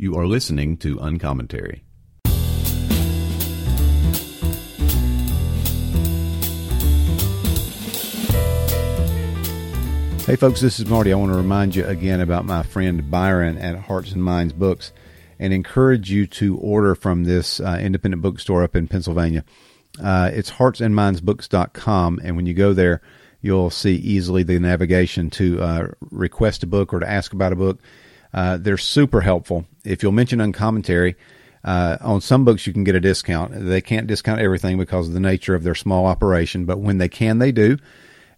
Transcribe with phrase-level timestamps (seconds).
[0.00, 1.84] You are listening to Uncommentary.
[10.24, 11.12] Hey, folks, this is Marty.
[11.12, 14.90] I want to remind you again about my friend Byron at Hearts and Minds Books
[15.38, 19.44] and encourage you to order from this uh, independent bookstore up in Pennsylvania.
[20.02, 23.02] Uh, it's heartsandmindsbooks.com, and when you go there,
[23.42, 27.56] you'll see easily the navigation to uh, request a book or to ask about a
[27.56, 27.82] book.
[28.32, 29.66] Uh, they're super helpful.
[29.84, 31.16] If you'll mention uncommentary,
[31.62, 33.52] uh, on some books you can get a discount.
[33.54, 37.08] They can't discount everything because of the nature of their small operation, but when they
[37.08, 37.78] can, they do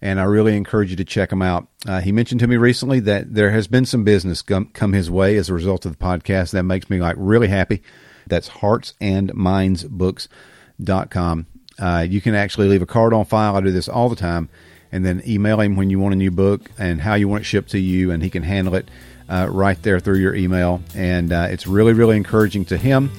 [0.02, 1.68] and I really encourage you to check them out.
[1.86, 5.08] Uh, he mentioned to me recently that there has been some business come, come his
[5.10, 6.50] way as a result of the podcast.
[6.50, 7.84] That makes me like really happy.
[8.26, 11.46] That's heartsandmindsbooks.com.
[11.78, 13.54] Uh, you can actually leave a card on file.
[13.56, 14.48] I do this all the time.
[14.90, 17.44] And then email him when you want a new book and how you want it
[17.44, 18.90] shipped to you, and he can handle it
[19.32, 20.82] uh, right there through your email.
[20.94, 23.10] And uh, it's really, really encouraging to him.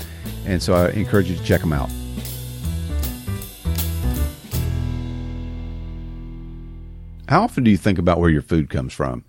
[0.45, 1.89] And so I encourage you to check him out.
[7.27, 9.23] How often do you think about where your food comes from?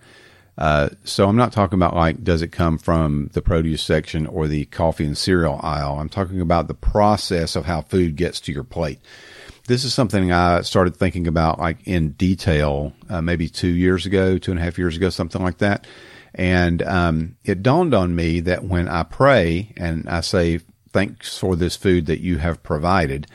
[0.59, 4.47] Uh, so I'm not talking about like, does it come from the produce section or
[4.47, 5.99] the coffee and cereal aisle?
[5.99, 9.01] I'm talking about the process of how food gets to your plate.
[9.67, 14.37] This is something I started thinking about like in detail, uh, maybe two years ago,
[14.37, 15.87] two and a half years ago, something like that.
[16.35, 20.61] And, um, it dawned on me that when I pray and I say,
[20.93, 23.27] thanks for this food that you have provided,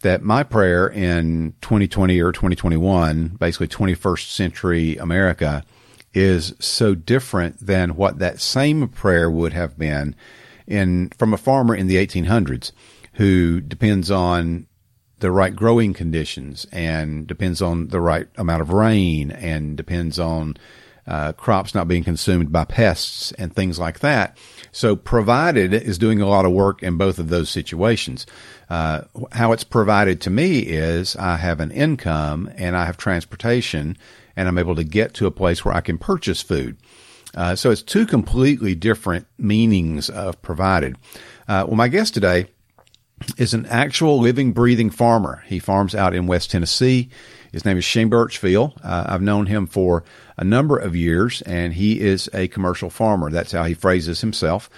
[0.00, 5.64] that my prayer in 2020 or 2021, basically 21st century America,
[6.12, 10.14] is so different than what that same prayer would have been
[10.66, 12.72] in from a farmer in the 1800s
[13.14, 14.66] who depends on
[15.18, 20.56] the right growing conditions and depends on the right amount of rain and depends on
[21.06, 24.36] uh, crops not being consumed by pests and things like that.
[24.72, 28.26] So provided is doing a lot of work in both of those situations.
[28.70, 33.96] Uh, how it's provided to me is I have an income and I have transportation
[34.36, 36.76] and I'm able to get to a place where I can purchase food.
[37.36, 40.96] Uh, so it's two completely different meanings of provided.
[41.48, 42.46] Uh, well, my guest today
[43.38, 45.42] is an actual living, breathing farmer.
[45.46, 47.10] He farms out in West Tennessee.
[47.54, 48.80] His name is Shane Birchfield.
[48.82, 50.02] Uh, I've known him for
[50.36, 53.30] a number of years, and he is a commercial farmer.
[53.30, 54.68] That's how he phrases himself.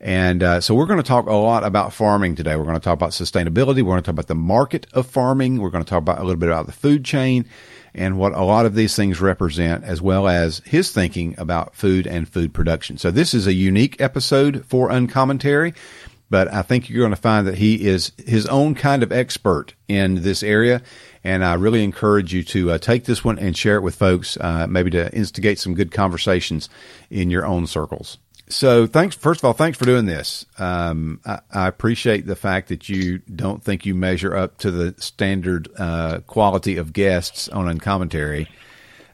[0.00, 2.56] And uh, so we're going to talk a lot about farming today.
[2.56, 3.82] We're going to talk about sustainability.
[3.82, 5.60] We're going to talk about the market of farming.
[5.60, 7.46] We're going to talk about a little bit about the food chain
[7.94, 12.04] and what a lot of these things represent, as well as his thinking about food
[12.04, 12.98] and food production.
[12.98, 15.72] So this is a unique episode for Uncommentary
[16.30, 19.74] but I think you're going to find that he is his own kind of expert
[19.86, 20.82] in this area.
[21.24, 24.36] And I really encourage you to uh, take this one and share it with folks,
[24.38, 26.68] uh, maybe to instigate some good conversations
[27.10, 28.18] in your own circles.
[28.48, 29.16] So thanks.
[29.16, 30.44] First of all, thanks for doing this.
[30.58, 34.94] Um, I, I, appreciate the fact that you don't think you measure up to the
[34.98, 38.46] standard uh, quality of guests on Uncommentary.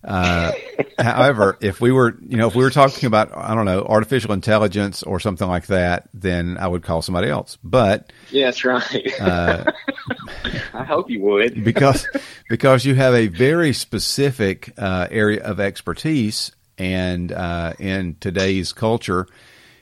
[0.02, 0.52] Uh,
[0.98, 4.32] however, if we were, you know, if we were talking about, I don't know, artificial
[4.32, 7.58] intelligence or something like that, then I would call somebody else.
[7.62, 9.20] But yeah, that's right.
[9.20, 9.70] uh,
[10.74, 12.06] I hope you would because
[12.48, 19.26] because you have a very specific uh, area of expertise, and uh, in today's culture,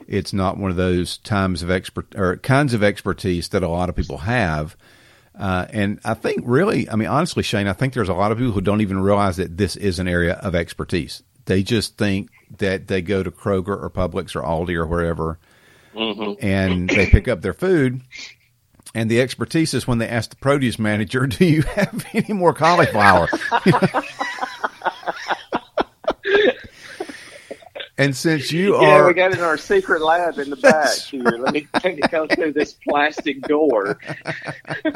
[0.08, 3.88] it's not one of those times of expert or kinds of expertise that a lot
[3.88, 4.76] of people have.
[5.38, 8.38] Uh, and I think really, I mean, honestly, Shane, I think there's a lot of
[8.38, 11.22] people who don't even realize that this is an area of expertise.
[11.44, 15.38] They just think that they go to Kroger or Publix or Aldi or wherever
[15.98, 16.44] mm-hmm.
[16.44, 18.00] and they pick up their food.
[18.94, 22.54] And the expertise is when they ask the produce manager, do you have any more
[22.54, 23.28] cauliflower?
[27.98, 31.22] And since you yeah, are, we got in our secret lab in the back here.
[31.22, 33.98] Let me let me go through this plastic door.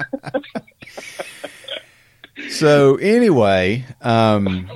[2.49, 4.71] so anyway, um,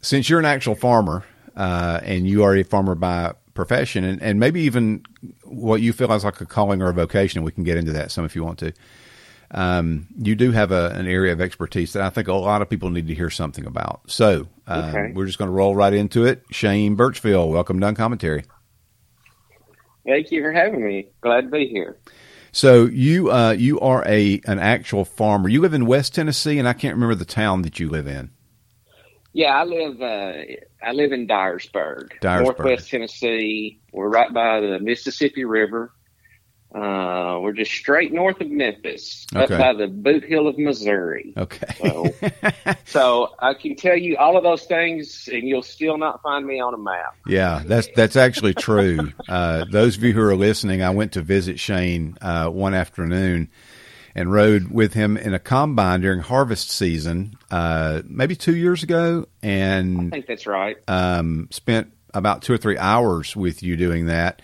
[0.00, 1.24] since you're an actual farmer
[1.56, 5.04] uh, and you are a farmer by profession, and, and maybe even
[5.44, 8.10] what you feel is like a calling or a vocation, we can get into that
[8.10, 8.72] some if you want to
[9.50, 12.68] um, you do have a, an area of expertise that I think a lot of
[12.68, 14.02] people need to hear something about.
[14.06, 15.12] So uh, okay.
[15.14, 16.44] we're just going to roll right into it.
[16.50, 18.44] Shane Birchfield, welcome to Uncommentary.
[20.06, 21.08] Thank you for having me.
[21.20, 21.98] Glad to be here.
[22.52, 25.48] So you uh, you are a an actual farmer.
[25.48, 28.30] You live in West Tennessee, and I can't remember the town that you live in.
[29.34, 30.32] Yeah, I live uh,
[30.82, 33.80] I live in Dyersburg, Dyersburg, Northwest Tennessee.
[33.92, 35.92] We're right by the Mississippi River
[36.74, 39.54] Uh, we're just straight north of Memphis, Okay.
[39.54, 41.32] up by the Bootheel of Missouri.
[41.36, 41.74] Okay.
[41.80, 42.14] So,
[42.84, 46.60] so I can tell you all of those things, and you'll still not find me
[46.60, 47.16] on a map.
[47.26, 49.12] Yeah, that's that's actually true.
[49.28, 53.48] Uh, those of you who are listening, I went to visit Shane uh, one afternoon
[54.14, 59.26] and rode with him in a combine during harvest season, uh, maybe two years ago,
[59.42, 60.76] and I think that's right.
[60.86, 64.42] um, spent about two or three hours with you doing that.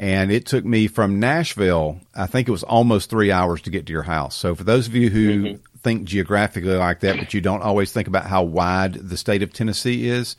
[0.00, 3.84] And it took me from Nashville, I think it was almost three hours to get
[3.84, 4.34] to your house.
[4.34, 8.08] So for those of you who think geographically like that, but you don't always think
[8.08, 10.36] about how wide the state of Tennessee is,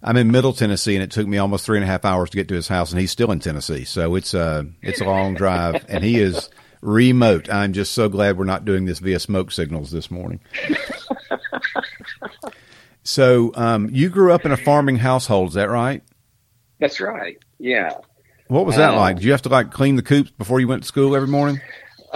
[0.00, 2.36] I'm in Middle Tennessee, and it took me almost three and a half hours to
[2.36, 3.84] get to his house, and he's still in Tennessee.
[3.84, 6.48] So it's a it's a long drive, and he is
[6.80, 7.52] remote.
[7.52, 10.38] I'm just so glad we're not doing this via smoke signals this morning.
[13.02, 16.02] so um, you grew up in a farming household, is that right?
[16.78, 17.38] That's right.
[17.58, 17.94] Yeah.
[18.48, 19.16] What was that Uh, like?
[19.16, 21.60] Did you have to like clean the coops before you went to school every morning?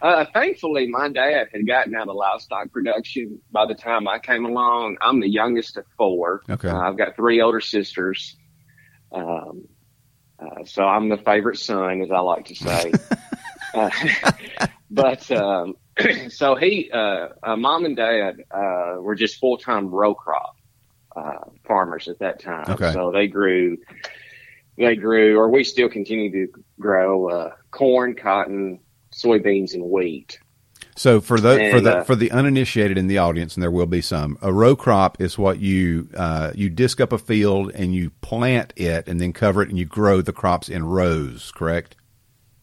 [0.00, 4.46] uh, thankfully, my dad had gotten out of livestock production by the time I came
[4.46, 4.96] along.
[5.00, 6.42] I'm the youngest of four.
[6.48, 6.68] Okay.
[6.68, 8.36] Uh, I've got three older sisters.
[9.12, 9.68] Um,
[10.38, 12.92] uh, so I'm the favorite son, as I like to say.
[13.74, 13.90] uh,
[14.90, 15.74] but um,
[16.28, 20.56] so he, uh, uh, mom and dad uh, were just full time row crop
[21.16, 22.66] uh, farmers at that time.
[22.68, 22.92] Okay.
[22.92, 23.78] So they grew,
[24.76, 28.80] they grew, or we still continue to grow uh, corn, cotton,
[29.12, 30.38] soybeans, and wheat.
[30.98, 33.86] So for the for the uh, for the uninitiated in the audience, and there will
[33.86, 37.94] be some, a row crop is what you uh, you disc up a field and
[37.94, 41.52] you plant it and then cover it and you grow the crops in rows.
[41.54, 41.96] Correct?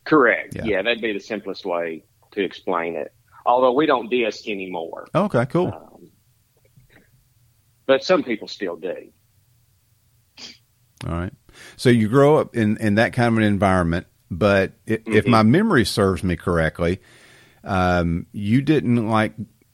[0.06, 0.56] Correct.
[0.56, 0.64] Yeah.
[0.66, 0.82] Yeah.
[0.82, 3.14] that'd be the simplest way to explain it.
[3.46, 5.68] Although we don't disc anymore, Okay, cool.
[5.68, 6.10] um,
[7.86, 9.10] but some people still do.
[11.06, 11.34] All right.
[11.76, 15.30] So you grow up in, in that kind of an environment, but i if Mhm.
[15.30, 17.00] my memory serves me correctly,
[17.64, 19.34] um, you didn't like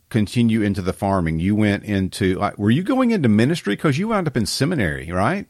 [0.09, 1.39] continue into the farming.
[1.39, 5.11] You went into like, were you going into ministry because you wound up in seminary,
[5.11, 5.47] right?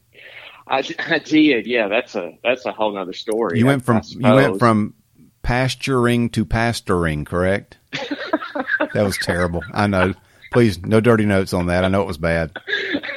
[0.68, 1.66] I, I did.
[1.66, 3.58] Yeah, that's a that's a whole nother story.
[3.58, 4.94] You went from you went from
[5.42, 7.78] pasturing to pastoring, correct?
[7.92, 9.64] that was terrible.
[9.74, 10.14] I know.
[10.52, 11.84] Please, no dirty notes on that.
[11.86, 12.52] I know it was bad.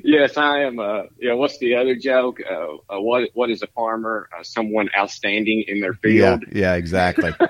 [0.04, 0.78] yes, I am.
[0.78, 1.34] Uh, yeah.
[1.34, 2.38] What's the other joke?
[2.40, 4.28] Uh, uh, what What is a farmer?
[4.36, 6.44] Uh, someone outstanding in their Yeah, field.
[6.52, 7.32] yeah, exactly.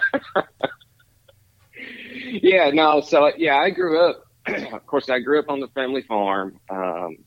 [2.42, 2.70] Yeah.
[2.70, 3.00] no.
[3.00, 4.24] So yeah, I grew up.
[4.72, 6.60] of course, I grew up on the family farm.
[6.68, 7.18] Um,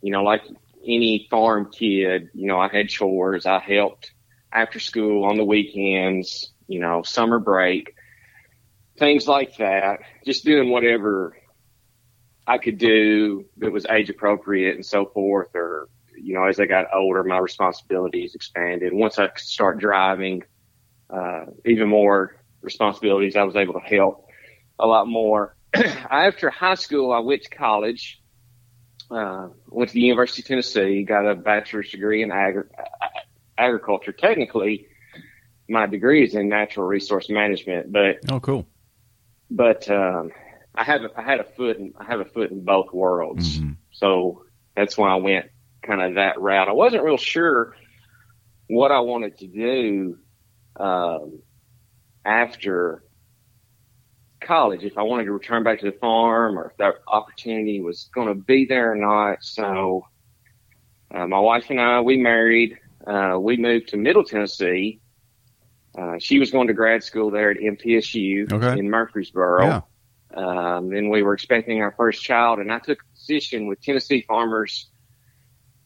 [0.00, 0.42] you know, like
[0.86, 3.46] any farm kid, you know, I had chores.
[3.46, 4.12] I helped
[4.52, 6.52] after school on the weekends.
[6.66, 7.94] You know, summer break,
[8.98, 10.00] things like that.
[10.24, 11.36] Just doing whatever
[12.46, 15.48] I could do that was age appropriate and so forth.
[15.54, 18.92] Or you know, as I got older, my responsibilities expanded.
[18.92, 20.42] Once I start driving,
[21.10, 24.26] uh, even more responsibilities, I was able to help
[24.78, 25.56] a lot more.
[25.74, 28.20] After high school, I went to college,
[29.10, 32.64] uh, went to the University of Tennessee, got a bachelor's degree in agri-
[33.56, 34.12] agriculture.
[34.12, 34.86] Technically,
[35.68, 38.66] my degree is in natural resource management, but Oh, cool.
[39.50, 40.30] But um,
[40.74, 43.58] I have a, I had a foot in, I have a foot in both worlds,
[43.60, 43.76] Mhm.
[43.90, 44.44] so
[44.76, 45.46] that's why I went
[45.82, 46.68] kind of that route.
[46.68, 47.74] I wasn't real sure
[48.68, 50.18] what I wanted to do
[50.76, 51.40] um,
[52.24, 53.02] after
[54.40, 58.08] college, if I wanted to return back to the farm or if that opportunity was
[58.14, 59.42] going to be there or not.
[59.42, 60.06] So
[61.12, 62.78] uh, my wife and I, we married.
[63.06, 65.00] Uh, we moved to Middle Tennessee.
[65.98, 68.78] Uh, she was going to grad school there at MTSU Okay.
[68.78, 69.64] in Murfreesboro.
[69.66, 69.80] Yeah.
[70.34, 74.24] Um, then we were expecting our first child, and I took a position with Tennessee
[74.28, 74.90] Farmers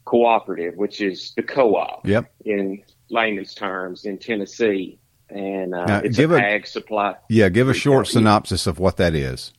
[0.05, 2.31] Cooperative, which is the co-op Yep.
[2.45, 4.99] in layman's terms in Tennessee.
[5.29, 7.15] And uh, Now, it's give an a- ag supply.
[7.29, 7.49] Yeah.
[7.49, 8.21] Give a short Retail.
[8.21, 9.53] synopsis of what that is.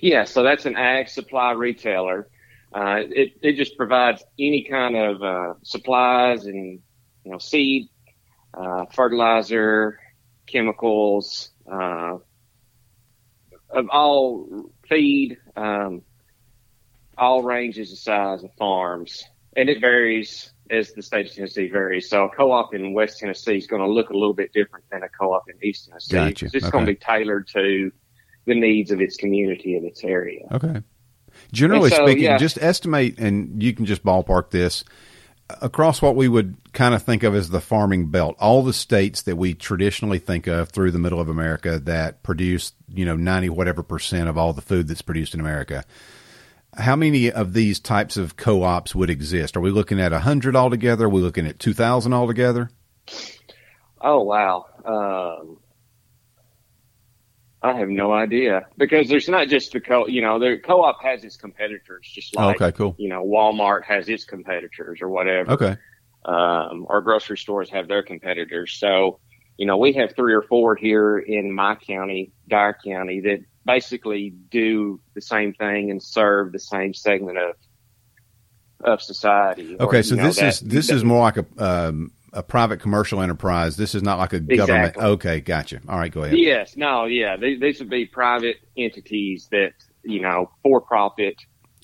[0.00, 2.28] Yeah, so that's an ag supply retailer.
[2.74, 6.80] Uh, it it just provides any kind of uh, supplies and
[7.24, 7.88] you know seed,
[8.56, 9.98] uh, fertilizer,
[10.46, 12.16] chemicals, uh,
[13.70, 16.02] of all feed, um,
[17.18, 19.24] all ranges of size of farms,
[19.56, 22.08] and it varies as the state of Tennessee varies.
[22.08, 25.02] So a co-op in West Tennessee is going to look a little bit different than
[25.02, 26.14] a co-op in East Tennessee.
[26.16, 26.46] Gotcha.
[26.46, 26.70] It's Okay.
[26.70, 27.92] going to be tailored to
[28.46, 30.46] the needs of its community and its area.
[30.52, 30.82] Okay.
[31.52, 32.38] Generally so, speaking, yeah.
[32.38, 34.84] just estimate, and you can just ballpark this
[35.62, 38.36] across what we would kind of think of as the farming belt.
[38.40, 42.72] All the states that we traditionally think of through the middle of America that produce,
[42.88, 45.84] you know, ninety whatever percent of all the food that's produced in America.
[46.78, 49.56] how many of these types of co-ops would exist?
[49.56, 51.06] Are we looking at a hundred altogether?
[51.06, 52.70] Are we looking at two thousand altogether?
[54.00, 54.66] Oh wow.
[54.84, 55.58] Um,
[57.62, 60.06] I have no idea because there's not just the co.
[60.06, 62.94] You know, the co-op has its competitors, just like okay, cool.
[62.98, 65.52] you know Walmart has its competitors or whatever.
[65.52, 65.76] Okay.
[66.24, 68.74] Um, or grocery stores have their competitors.
[68.74, 69.20] So,
[69.58, 74.30] you know, we have three or four here in my county, Dyer County, that basically
[74.30, 77.54] do the same thing and serve the same segment of
[78.80, 79.76] of society.
[79.80, 82.80] Okay, or, so know, this that- is this is more like a um, a private
[82.80, 83.76] commercial enterprise.
[83.76, 84.88] This is not like a government.
[84.90, 85.04] Exactly.
[85.04, 85.80] Okay, gotcha.
[85.88, 86.38] All right, go ahead.
[86.38, 87.36] Yes, no, yeah.
[87.36, 91.36] These, these would be private entities that, you know, for profit.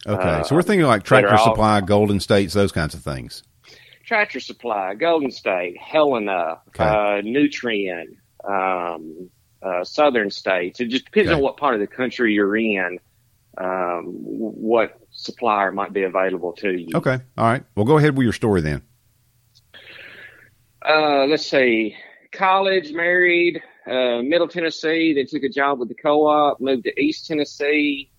[0.06, 3.42] Okay, Uh, so we're thinking like Tractor all- Supply, Golden States, those kinds of things.
[4.04, 6.84] Tractor Supply, Golden State, Helena, Okay.
[6.84, 9.30] uh, Nutrien, um,
[9.62, 10.80] uh, Southern States.
[10.80, 11.36] It just depends Okay.
[11.36, 12.98] on what part of the country you're in,
[13.58, 16.88] um, what supplier might be available to you.
[16.94, 17.62] Okay, all right.
[17.76, 18.82] Well, go ahead with your story then.
[20.84, 21.96] Uh, let's see.
[22.32, 25.14] College, married, uh, Middle Tennessee.
[25.14, 26.60] Then took a job with the co-op.
[26.60, 28.10] Moved to East Tennessee.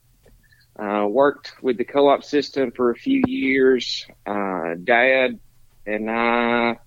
[0.80, 4.08] Uh, worked with the co-op system for a few years.
[4.26, 5.40] Uh, Dad
[5.86, 6.80] and I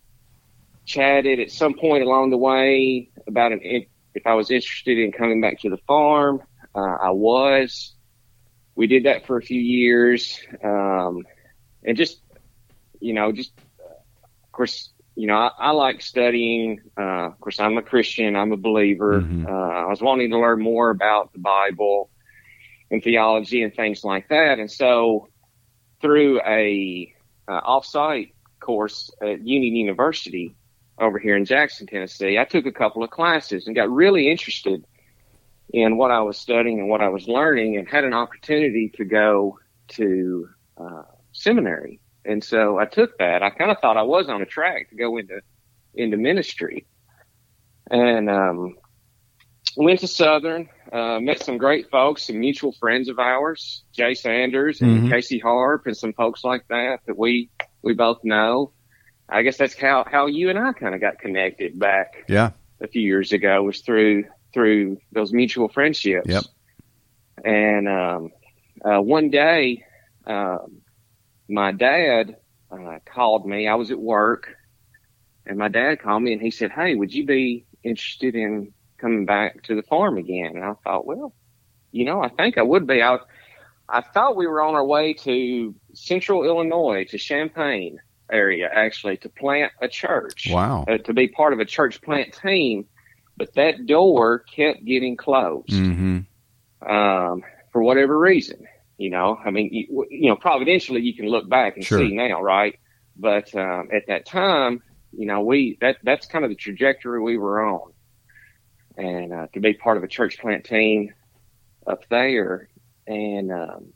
[0.84, 5.40] chatted at some point along the way about an, if I was interested in coming
[5.40, 6.42] back to the farm.
[6.74, 7.94] Uh, I was.
[8.74, 11.24] We did that for a few years, um,
[11.82, 12.20] and just
[13.00, 16.82] you know, just of course, you know, I, I like studying.
[16.96, 18.36] Uh, of course, I'm a Christian.
[18.36, 19.22] I'm a believer.
[19.22, 19.48] Mhm.
[19.48, 22.10] Uh, I was wanting to learn more about the Bible
[22.90, 24.58] and theology and things like that.
[24.58, 25.28] And so
[26.00, 27.12] through a
[27.48, 30.54] uh, offsite course at Union University
[30.98, 34.84] over here in Jackson, Tennessee, I took a couple of classes and got really interested
[35.72, 39.04] in what I was studying and what I was learning and had an opportunity to
[39.04, 39.58] go
[39.88, 42.00] to uh, seminary.
[42.26, 43.42] And so I took that.
[43.42, 45.40] I kind of thought I was on a track to go into
[45.94, 46.86] into ministry,
[47.90, 48.76] and um,
[49.76, 50.68] went to Southern.
[50.92, 55.10] Uh, met some great folks, some mutual friends of ours, Jay Sanders and Mhm.
[55.10, 57.50] Casey Harp, and some folks like that that we
[57.82, 58.72] we both know.
[59.28, 62.50] I guess that's how how you and I kind of got connected back Yeah.
[62.80, 66.28] a few years ago was through through those mutual friendships.
[66.28, 66.44] Yep.
[67.44, 68.30] And um,
[68.84, 69.84] uh, one day,
[70.26, 70.80] um,
[71.48, 72.36] my dad
[72.70, 73.68] uh, called me.
[73.68, 74.54] I was at work,
[75.46, 79.24] and my dad called me and he said, "Hey, would you be interested in coming
[79.26, 81.34] back to the farm again?" And I thought, well,
[81.92, 83.02] you know, I think I would be.
[83.02, 83.18] I
[83.88, 88.00] I thought we were on our way to Central Illinois to Champaign
[88.32, 90.84] area actually to plant a church Wow.
[90.88, 92.86] uh, to be part of a church plant team,
[93.36, 96.90] but that door kept getting closed Mm-hmm.
[96.90, 98.66] um, for whatever reason.
[98.98, 101.98] You know, I mean, you, you know, providentially you can look back and Sure.
[101.98, 102.78] see now, right?
[103.16, 107.36] But um, at that time, you know, we that that's kind of the trajectory we
[107.36, 107.92] were on,
[108.96, 111.12] and uh, to be part of a church plant team
[111.86, 112.68] up there,
[113.06, 113.92] and um,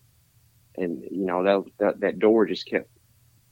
[0.77, 2.89] and you know that that, that door just kept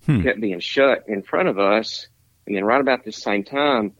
[0.06, 0.22] Hmm.
[0.22, 2.06] kept being shut in front of us,
[2.46, 3.92] and then right about the same time,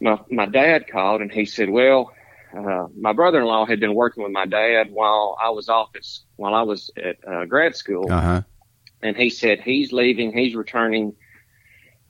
[0.00, 2.12] my my dad called and he said, "Well,
[2.56, 6.02] uh, my brother-in-law had been working with my dad while I was off at
[6.36, 8.42] while I was at uh, grad school, Uh huh.
[9.02, 11.14] and he said he's leaving, he's returning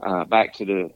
[0.03, 0.91] uh, back to the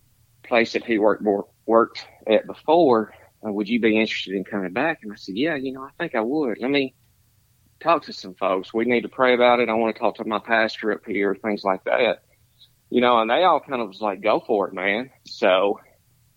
[0.44, 3.12] place that he worked wor- worked at before.
[3.46, 5.00] Uh, would you be interested in coming back?
[5.02, 6.58] And I said, Yeah, you know, I think I would.
[6.60, 6.94] Let me
[7.80, 8.72] talk to some folks.
[8.72, 9.68] We need to pray about it.
[9.68, 12.22] I want to talk to my pastor up here, things like that.
[12.88, 15.10] You know, and they all kind of was like, Go for it, man.
[15.26, 15.78] So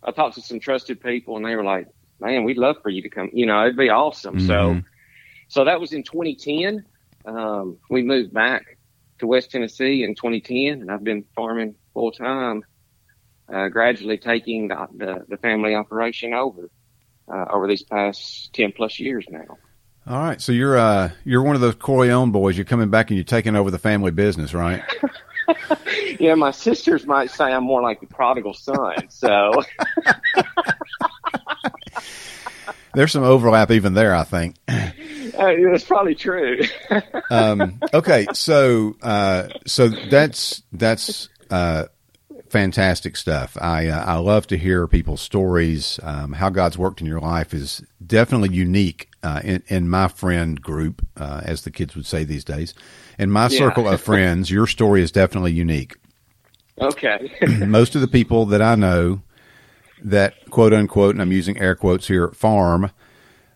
[0.04, 1.88] I talked to some trusted people, and they were like,
[2.20, 3.30] Man, we'd love for you to come.
[3.34, 4.40] You know, it'd be awesome.
[4.40, 4.86] So Mhm.
[5.48, 6.86] so that was in 2010.
[7.26, 8.66] Um, we moved back
[9.20, 12.64] to West Tennessee in 2010, and I've been farming full time,
[13.52, 16.70] uh, gradually taking the, the, the family operation over
[17.32, 19.58] uh, over these past 10 plus years now.
[20.08, 20.42] All right.
[20.42, 22.58] So you're uh you're one of those Corleone boys.
[22.58, 24.82] You're coming back and you're taking over the family business, right?
[26.20, 29.10] Yeah, my sisters might say I'm more like the prodigal son.
[29.10, 29.64] So
[33.00, 34.58] There's some overlap even there, I think.
[34.68, 34.82] uh,
[35.38, 36.60] it's probably true.
[37.32, 41.86] Um, okay, so uh, so that's that's uh,
[42.50, 43.56] fantastic stuff.
[43.62, 45.98] I uh, I love to hear people's stories.
[46.04, 50.62] Um, how God's worked in your life is definitely unique uh, in in my friend
[50.62, 52.74] group, uh, as the kids would say these days.
[53.18, 53.60] In my Yeah.
[53.60, 55.96] circle of friends, your story is definitely unique.
[56.82, 57.32] okay.
[57.48, 59.22] Most of the people that I know
[60.04, 62.92] that quote unquote, and I'm using air quotes here, farm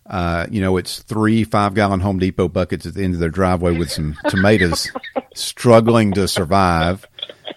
[0.06, 3.30] Uh, you know, it's three five gallon Home Depot buckets at the end of their
[3.30, 4.90] driveway with some tomatoes
[5.34, 7.06] struggling to survive.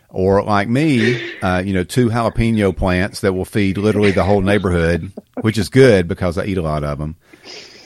[0.10, 4.42] Or like me, uh, you know, two jalapeno plants that will feed literally the whole
[4.42, 7.18] neighborhood, which is good because I eat a lot of them.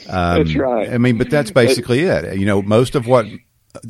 [0.08, 0.92] Um, that's right.
[0.92, 2.38] I mean, but that's basically it.
[2.38, 3.26] You know, most of what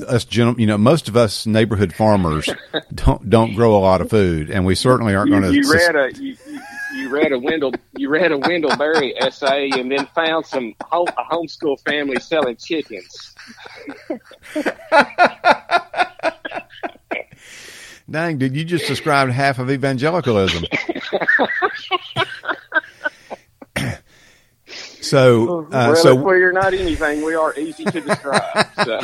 [0.09, 2.49] us gen- you know, most of us neighborhood farmers
[2.95, 5.53] don't don't grow a lot of food, and we certainly aren't going to.
[5.53, 6.37] You read a you,
[6.95, 11.25] you read a Wendell you read a Wendell Berry essay, and then found some a
[11.31, 13.35] homeschool family selling chickens.
[18.11, 20.65] Dang, dude, you just described half of evangelicalism.
[25.03, 27.25] So, uh, so we're not anything.
[27.25, 28.67] We are easy to describe.
[28.85, 29.01] So.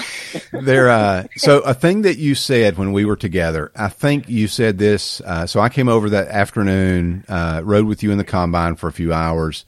[0.52, 4.48] there, uh, so a thing that you said when we were together, I think you
[4.48, 5.20] said this.
[5.20, 8.88] Uh, so I came over that afternoon, uh, rode with you in the combine for
[8.88, 9.64] a few hours,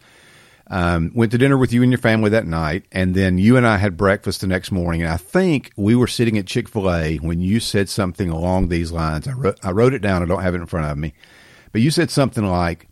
[0.68, 3.66] um, went to dinner with you and your family that night, and then you and
[3.66, 5.02] I had breakfast the next morning.
[5.02, 8.68] And I think we were sitting at Chick Fil A when you said something along
[8.68, 9.26] these lines.
[9.26, 10.22] I wrote, I wrote it down.
[10.22, 11.12] I don't have it in front of me,
[11.72, 12.86] but you said something like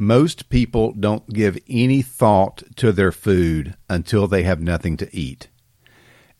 [0.00, 5.48] most people don't give any thought to their food until they have nothing to eat.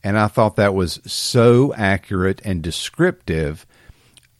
[0.02, 3.66] And I thought that was so accurate and descriptive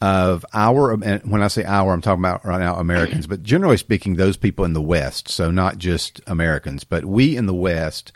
[0.01, 3.77] of our, and when I say our, I'm talking about right now Americans, but generally
[3.77, 5.29] speaking, those people in the West.
[5.29, 8.11] So not just Americans, but we in the West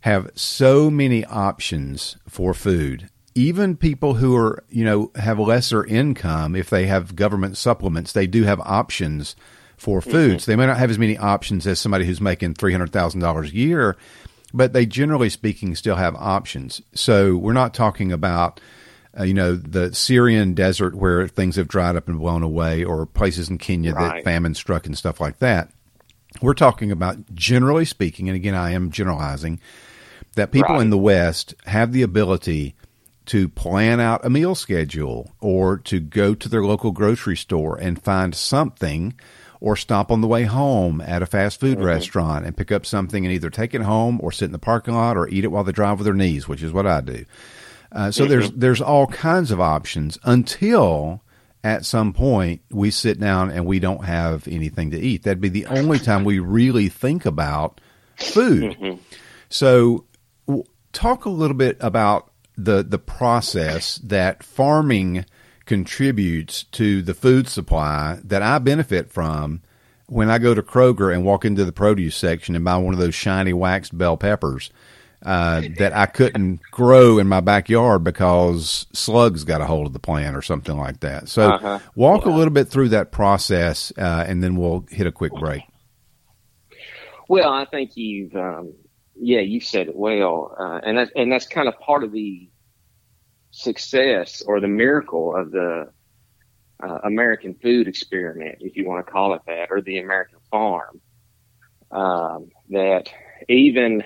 [0.00, 3.08] have so many options for food.
[3.36, 8.26] Even people who are, you know, have lesser income, if they have government supplements, they
[8.26, 9.36] do have options
[9.76, 10.42] for foods.
[10.42, 10.50] Mm-hmm.
[10.50, 13.50] They may not have as many options as somebody who's making three hundred thousand dollars
[13.50, 13.96] a year,
[14.52, 16.80] but they generally speaking still have options.
[16.94, 18.60] So we're not talking about
[19.18, 23.06] uh, you know the Syrian desert where things have dried up and blown away, or
[23.06, 24.16] places in Kenya right.
[24.16, 25.70] that famine struck and stuff like that.
[26.42, 29.60] We're talking about generally speaking, and again, I am generalizing
[30.34, 30.82] that people right.
[30.82, 32.74] in the West have the ability
[33.26, 38.02] to plan out a meal schedule or to go to their local grocery store and
[38.02, 39.14] find something
[39.64, 41.86] or stop on the way home at a fast food mm-hmm.
[41.86, 44.92] restaurant and pick up something and either take it home or sit in the parking
[44.92, 47.24] lot or eat it while they drive with their knees, which is what I do.
[47.90, 48.30] Uh, so mm-hmm.
[48.30, 51.22] there's there's all kinds of options until
[51.62, 55.22] at some point we sit down and we don't have anything to eat.
[55.22, 57.80] That'd be the only time we really think about
[58.16, 58.76] food.
[58.76, 59.00] Mm-hmm.
[59.48, 60.04] So
[60.46, 65.24] w- talk a little bit about the the process that farming
[65.66, 69.62] contributes to the food supply that I benefit from
[70.06, 73.00] when I go to Kroger and walk into the produce section and buy one of
[73.00, 74.70] those shiny waxed bell peppers
[75.24, 79.98] uh, that I couldn't grow in my backyard because slugs got a hold of the
[79.98, 81.28] plant or something like that.
[81.28, 81.78] So, uh-huh.
[81.94, 82.32] walk yeah.
[82.32, 85.62] a little bit through that process, uh, and then we'll hit a quick break.
[87.26, 88.74] Well, I think you've, um,
[89.18, 92.50] yeah, you said it well, uh, and that's and that's kind of part of the
[93.54, 95.88] success or the miracle of the
[96.82, 101.00] uh, American food experiment, if you want to call it that, or the American farm.
[101.90, 103.08] Um, that
[103.48, 104.02] even,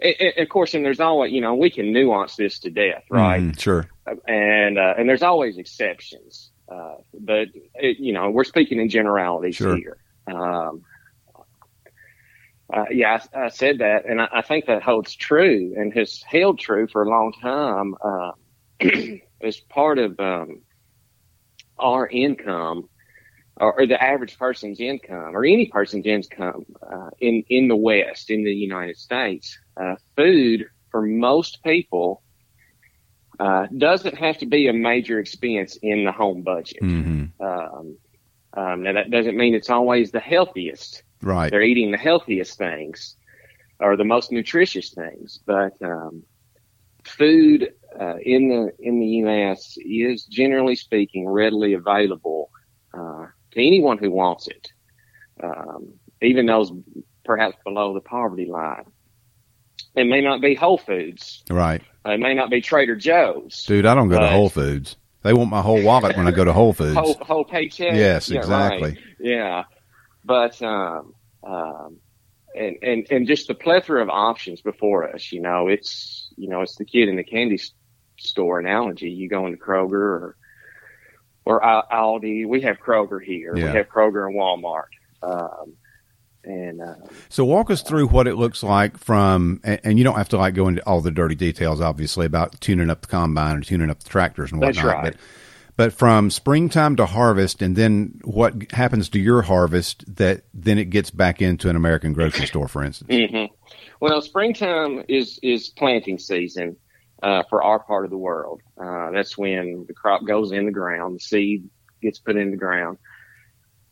[0.00, 3.42] and, of course, and there's always, you know, we can nuance this to death, right?
[3.42, 3.86] Mm, sure.
[4.26, 9.56] And uh, and there's always exceptions, uh, but it, you know, we're speaking in generalities
[9.56, 9.76] sure.
[9.76, 9.98] here.
[10.26, 10.82] Um,
[12.72, 16.22] uh, yeah, I, I, said that, and I, I, think that holds true and has
[16.26, 17.94] held true for a long time.
[19.42, 20.62] As part of um,
[21.78, 22.88] our income
[23.56, 28.30] or, or, the average person's income or any person's income uh, in in the West
[28.30, 32.22] in the United States, uh, food for most people
[33.38, 36.82] uh, doesn't have to be a major expense in the home budget.
[36.82, 37.42] Mm-hmm.
[37.42, 37.96] Um,
[38.52, 41.02] um, now that doesn't mean it's always the healthiest.
[41.22, 43.16] Right, they're eating the healthiest things
[43.78, 46.22] or the most nutritious things, but um,
[47.04, 49.76] food uh, in the in the U.S.
[49.78, 52.50] is generally speaking readily available
[52.94, 54.68] uh, to anyone who wants it,
[55.42, 56.72] um, even those
[57.24, 58.84] perhaps below the poverty line.
[59.94, 61.82] It may not be Whole Foods, right?
[62.04, 63.64] It may not be Trader Joe's.
[63.66, 64.96] Dude, I don't go to Whole Foods.
[65.22, 66.94] They want my whole wallet when I go to Whole Foods.
[66.94, 67.94] whole, whole paycheck.
[67.94, 68.90] Yes, yeah, exactly.
[68.90, 68.98] Right.
[69.18, 69.64] Yeah,
[70.24, 71.98] but um, um,
[72.54, 75.32] and and and just the plethora of options before us.
[75.32, 77.58] You know, it's you know it's the kid in the candy
[78.20, 79.10] store analogy.
[79.10, 80.36] You go into Kroger or
[81.44, 82.46] or Aldi.
[82.46, 83.56] We have Kroger here.
[83.56, 83.64] Yeah.
[83.66, 84.90] We have Kroger and Walmart.
[85.22, 85.74] Um,
[86.42, 86.94] and uh,
[87.28, 90.38] so, walk us through what it looks like from, and, and, you don't have to
[90.38, 93.90] like go into all the dirty details, obviously, about tuning up the combine or tuning
[93.90, 94.84] up the tractors and whatnot.
[94.84, 95.04] Right.
[95.04, 95.16] But,
[95.76, 100.86] but from springtime to harvest, and then what happens to your harvest that then it
[100.86, 103.10] gets back into an American grocery store, for instance?
[103.10, 103.54] Mm-hmm.
[104.00, 106.76] Well, springtime is is planting season
[107.22, 108.60] uh, for our part of the world.
[108.80, 111.68] Uh, that's when the crop goes in the ground, the seed
[112.02, 112.98] gets put in the ground.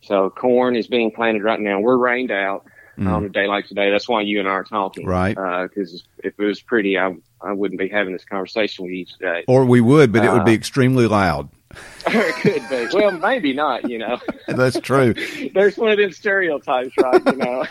[0.03, 1.81] So corn is being planted right now.
[1.81, 2.65] We're rained out
[2.99, 3.13] Mm.
[3.13, 3.93] on a day like today.
[3.93, 5.37] That's why you and I are talking, Right.
[5.37, 9.45] Because if it was pretty, I I wouldn't be having this conversation with you today.
[9.47, 11.49] Or we would, but it would be Uh, extremely loud.
[12.09, 12.89] it could be.
[12.99, 13.89] Well, maybe not.
[13.89, 14.19] You know.
[14.49, 15.15] That's true.
[15.55, 17.23] there's one of them stereotypes, right?
[17.25, 17.65] You know,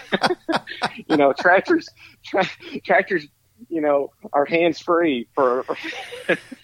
[1.07, 1.89] you know, tractors,
[2.23, 2.47] tra-
[2.85, 3.27] tractors,
[3.69, 5.65] you know, are hands free for.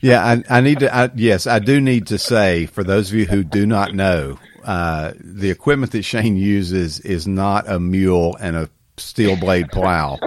[0.01, 0.93] Yeah, I, I need to.
[0.93, 4.37] I, yes, I do need to say for those of you who do not know,
[4.65, 10.19] uh, the equipment that Shane uses is not a mule and a steel blade plow.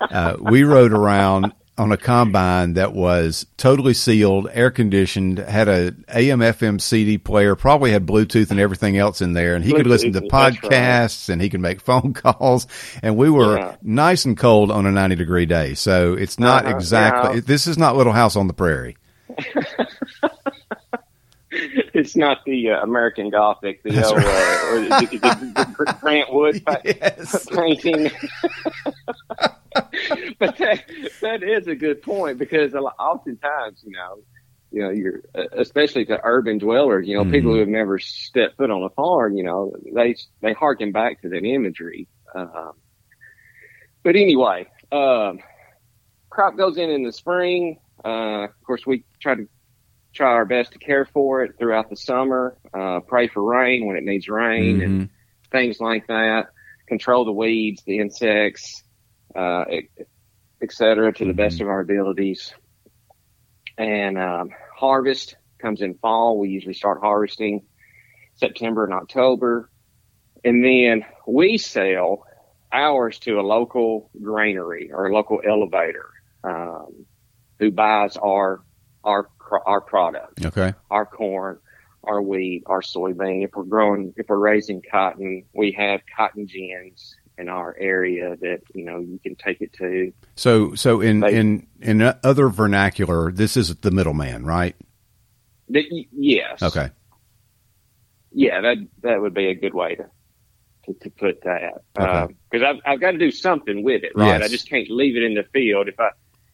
[0.00, 5.94] Uh, we rode around on a combine that was totally sealed, air conditioned, had a
[6.08, 9.86] AM FM CD player, probably had Bluetooth and everything else in there, and he could
[9.86, 10.72] listen to Bluetooth, that's right.
[10.72, 12.66] podcasts and he could make phone calls.
[13.02, 13.76] And we were Yeah.
[13.82, 17.34] nice and cold on a ninety degree day, so it's not Uh-huh, exactly.
[17.36, 17.42] yeah.
[17.46, 18.96] This is not Little House on the Prairie.
[21.50, 24.20] it's not the uh, American Gothic, the old, uh,
[24.70, 27.46] or the, the, the, the Grant Wood Yes.
[27.50, 28.10] painting.
[30.38, 30.80] but that,
[31.22, 34.22] that is a good point because oftentimes, you know,
[34.70, 35.20] you know, you're
[35.52, 37.54] especially to urban dwellers, you know, people Mhm.
[37.54, 41.28] who have never stepped foot on a farm, you know, they they harken back to
[41.30, 42.08] that imagery.
[42.34, 42.72] Um,
[44.04, 45.38] but anyway, um,
[46.30, 47.78] crop goes in in the spring.
[48.04, 49.46] Uh, of course, we try to
[50.14, 52.56] try our best to care for it throughout the summer.
[52.76, 55.10] Uh, pray for rain when it needs rain and Mhm.
[55.52, 56.46] things like that.
[56.88, 58.82] Control the weeds, the insects,
[59.34, 59.84] uh, et,
[60.62, 62.54] et cetera, to the best of our abilities.
[63.78, 66.38] And um, harvest comes in fall.
[66.38, 67.62] We usually start harvesting
[68.34, 69.70] September and October,
[70.44, 72.24] and then we sell
[72.72, 76.08] ours to a local granary or a local elevator
[76.44, 77.06] um,
[77.58, 78.62] who buys our
[79.04, 79.28] our
[79.66, 80.72] our product Okay.
[80.90, 81.58] our corn,
[82.04, 83.44] our wheat, our soybean.
[83.44, 88.60] If we're growing, if we're raising cotton, we have cotton gins in our area that
[88.74, 90.12] you know you can take it to.
[90.36, 94.76] So, so in They- in in other vernacular, this is the middleman, right?
[95.68, 96.62] Y- yes.
[96.62, 96.90] Okay.
[98.32, 100.06] Yeah, that that would be a good way to
[100.86, 102.06] to, to put that Okay.
[102.10, 104.40] Uh, because I've I've got to do something with it, right?
[104.40, 104.42] Yes.
[104.42, 106.10] I just can't leave it in the field if I.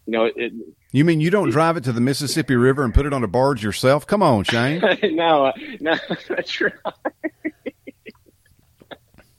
[0.09, 0.53] You know, it,
[0.93, 3.27] You mean you don't drive it to the Mississippi River and put it on a
[3.27, 4.07] barge yourself?
[4.07, 4.81] Come on, Shane.
[5.17, 5.97] no, uh, no,
[6.29, 6.73] that's right.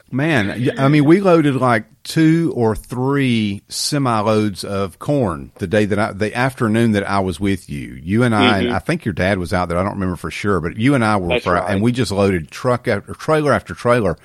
[0.09, 5.83] Man, I mean, we loaded like two or three semi loads of corn the day
[5.83, 7.99] that I, the afternoon that I was with you.
[8.01, 8.71] You and I, Mhm.
[8.71, 9.77] I think your dad was out there.
[9.77, 11.69] I don't remember for sure, but you and I were, for, right.
[11.69, 14.17] and we just loaded truck after trailer after trailer.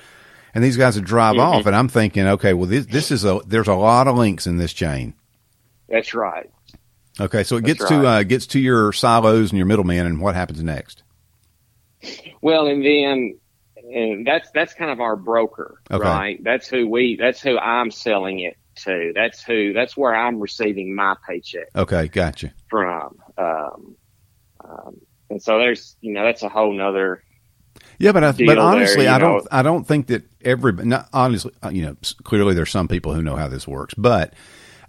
[0.55, 1.39] And these guys would drive Mhm.
[1.41, 4.47] off, and I'm thinking, okay, well, this, this is a, there's a lot of links
[4.47, 5.15] in this chain.
[5.89, 6.49] That's right.
[7.19, 10.21] Okay, so it That's gets to uh, gets to your silos and your middlemen, and
[10.21, 11.03] what happens next?
[12.41, 13.37] Well, and then
[13.93, 16.03] and that's that's kind of our broker, Okay.
[16.03, 16.39] right?
[16.43, 19.13] That's who we that's who I'm selling it to.
[19.15, 22.53] That's who that's where I'm receiving my paycheck Okay, gotcha.
[22.69, 23.17] from.
[23.37, 23.97] Um,
[24.63, 27.23] um, and so there's you know that's a whole nother
[27.99, 29.47] Yeah, but I, but honestly, you I don't.
[29.51, 33.21] I don't think that every Not honestly, uh, you know, clearly there's some people who
[33.21, 34.33] know how this works, but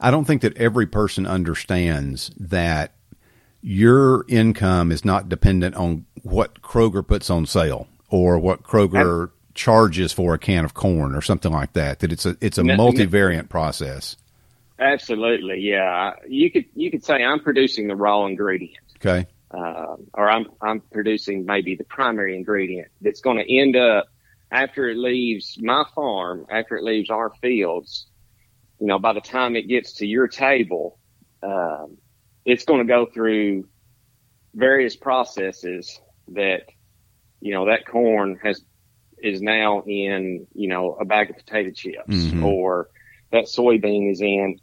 [0.00, 2.94] I don't think that every person understands that
[3.62, 10.12] your income is not dependent on what Kroger puts on sale or what Kroger charges
[10.12, 11.98] for a can of corn or something like that.
[11.98, 13.42] That it's a it's a No, no.
[13.48, 14.16] process.
[14.79, 16.12] absolutely yeah.
[16.29, 18.77] You could you could say I'm producing the raw ingredient.
[18.98, 19.27] Okay.
[19.50, 24.07] um, or I'm I'm producing maybe the primary ingredient that's going to end up
[24.50, 28.07] after it leaves my farm, after it leaves our fields.
[28.81, 30.98] You know, by the time it gets to your table,
[31.42, 31.96] um,
[32.44, 33.66] it's going to go through
[34.55, 36.62] various processes that
[37.44, 38.64] you know that corn has
[39.22, 42.42] is now in you know a bag of potato chips Mhm.
[42.42, 42.88] or
[43.33, 44.59] that soybean is in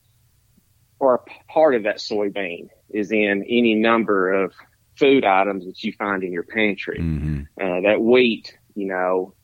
[1.00, 4.54] or a part of that soybean is in any number of
[4.98, 7.00] food items that you find in your pantry.
[7.00, 9.36] hmm Uh, that wheat, you know,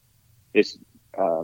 [0.54, 0.80] is
[1.18, 1.44] uh,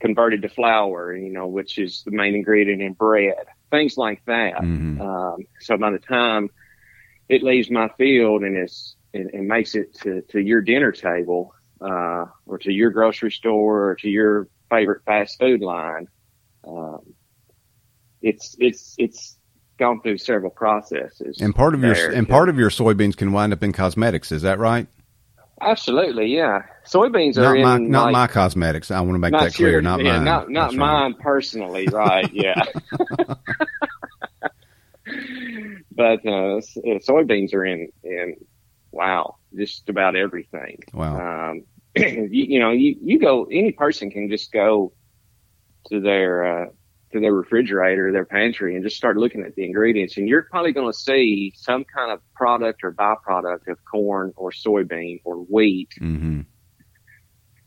[0.00, 4.60] converted to flour, you know, which is the main ingredient in bread, things like that.
[4.60, 6.48] hmm Um, so by the time
[7.28, 11.54] it leaves my field and it's and, and makes it to, to your dinner table,
[11.80, 16.08] uh, or to your grocery store or to your favorite fast food line,
[16.66, 17.00] um,
[18.22, 19.38] it's it's it's
[19.78, 21.40] gone through several processes.
[21.40, 24.32] And part of your and part of your soybeans can wind up in cosmetics.
[24.32, 24.86] Is that right?
[25.60, 26.62] absolutely, yeah.
[26.86, 28.90] Soybeans Not are my in not like, my cosmetics.
[28.90, 29.80] I want to make that your- clear.
[29.82, 30.24] Not yeah, mine.
[30.24, 31.02] Not not That's right.
[31.02, 32.30] mine personally, right?
[32.32, 32.62] Yeah.
[35.92, 36.60] but uh,
[37.00, 38.36] soybeans are in in
[38.96, 40.78] wow, just about everything.
[40.92, 41.50] Wow.
[41.50, 41.64] Um,
[41.96, 43.44] you, you know, you you go.
[43.44, 44.92] Any person can just go
[45.88, 46.66] to their uh,
[47.12, 50.72] to their refrigerator, their pantry, and just start looking at the ingredients, and you're probably
[50.72, 55.90] going to see some kind of product or byproduct of corn or soybean or wheat
[56.00, 56.40] Mm-hmm.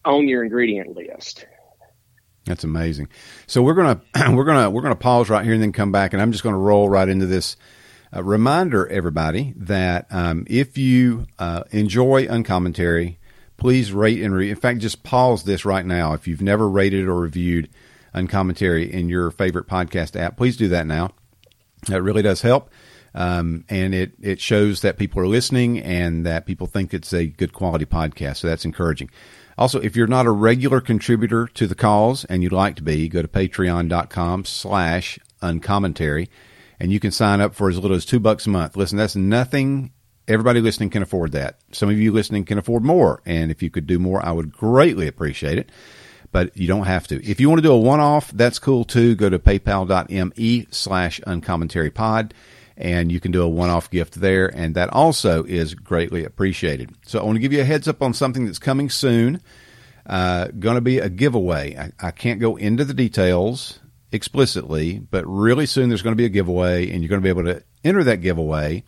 [0.06, 1.46] on your ingredient list.
[2.46, 3.10] That's amazing.
[3.48, 4.02] So we're gonna
[4.36, 6.58] we're gonna we're gonna pause right here and then come back, and I'm just gonna
[6.58, 7.58] roll right into this.
[8.16, 13.20] Uh, reminder, everybody, that um, if you uh, enjoy uncommentary,
[13.58, 16.14] please rate and re- in fact just pause this right now.
[16.14, 17.70] If you've never rated or reviewed
[18.14, 21.12] uncommentary in your favorite podcast app, please do that now.
[21.88, 22.72] That really does help.
[23.14, 27.28] Um, and it, it shows that people are listening and that people think it's a
[27.28, 28.38] good quality podcast.
[28.38, 29.10] So that's encouraging.
[29.58, 33.10] Also, if you're not a regular contributor to the cause and you'd like to be,
[33.10, 36.30] go to patreon.com slash uncommentary
[36.80, 38.78] and you can sign up for as little as two bucks a month.
[38.78, 39.92] Listen, that's nothing.
[40.28, 41.60] Everybody listening can afford that.
[41.72, 43.22] Some of you listening can afford more.
[43.26, 45.72] And if you could do more, I would greatly appreciate it.
[46.32, 47.24] But you don't have to.
[47.28, 49.16] If you want to do a one off, that's cool too.
[49.16, 52.36] Go to paypal.me slash uncommentary pod
[52.78, 54.48] and you can do a one off gift there.
[54.48, 56.92] And that also is greatly appreciated.
[57.06, 59.42] So I want to give you a heads up on something that's coming soon.
[60.06, 61.76] Uh, going to be a giveaway.
[61.76, 63.80] I, I can't go into the details
[64.12, 67.30] explicitly, but really soon there's going to be a giveaway, and you're going to be
[67.30, 68.84] able to enter that giveaway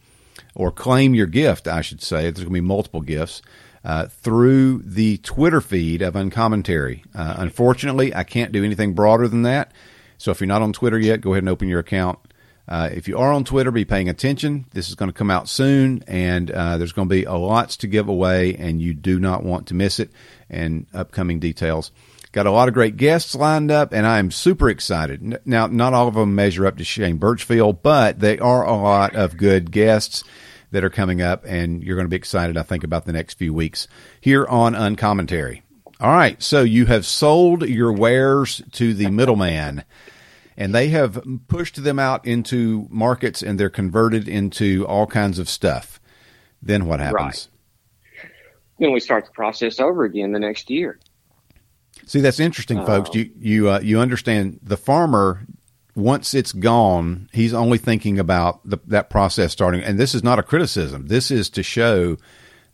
[0.56, 2.24] or claim your gift, I should say.
[2.24, 3.42] There's going to be multiple gifts
[3.84, 7.04] uh, through the Twitter feed of Uncommentary.
[7.16, 9.72] Uh, unfortunately, I can't do anything broader than that.
[10.18, 12.20] So if you're not on Twitter yet, go ahead and open your account.
[12.68, 14.66] Uh, if you are on Twitter, be paying attention.
[14.72, 17.76] This is going to come out soon, and uh, there's going to be a lots
[17.78, 20.12] to give away, and you do not want to miss it.
[20.50, 21.92] And upcoming details.
[22.32, 25.42] Got a lot of great guests lined up, and I am super excited.
[25.46, 29.16] Now, not all of them measure up to Shane Birchfield, but they are a lot
[29.16, 30.24] of good guests
[30.72, 33.38] that are coming up, and you're going to be excited, I think, about the next
[33.38, 33.90] few weeks
[34.22, 35.64] here on Uncommentary.
[36.00, 39.84] All right, so you have sold your wares to the middleman,
[40.56, 45.50] and they have pushed them out into markets, and they're converted into all kinds of
[45.50, 46.00] stuff.
[46.62, 47.50] Then what happens?
[48.24, 48.32] Right.
[48.80, 50.98] Then we start the process over again the next year.
[52.06, 53.14] See, that's interesting, folks.
[53.14, 55.46] You you uh, you understand the farmer
[55.96, 59.84] once it's gone, he's only thinking about the, that process starting.
[59.84, 61.08] And this is not a criticism.
[61.08, 62.18] This is to show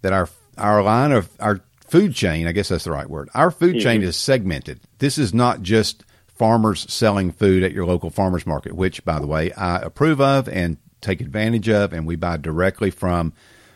[0.01, 3.29] that our our line of our food chain, I guess that's the right word.
[3.33, 3.83] Our food mm-hmm.
[3.83, 4.81] chain is segmented.
[4.99, 9.27] This is not just farmers selling food at your local farmers market, which, by the
[9.27, 13.33] way, I approve of and take advantage of, and we buy directly from